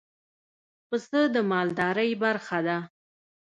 [0.87, 2.77] پسه د مالدارۍ برخه ده.